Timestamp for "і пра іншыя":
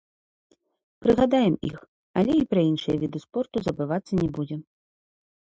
2.39-2.97